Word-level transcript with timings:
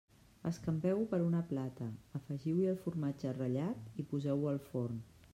Escampeu-ho 0.51 1.03
per 1.09 1.17
una 1.25 1.41
plata, 1.51 1.89
afegiu-hi 2.19 2.65
el 2.71 2.79
formatge 2.85 3.33
ratllat 3.35 4.01
i 4.05 4.07
poseu-ho 4.15 4.49
al 4.53 4.59
forn. 4.71 5.05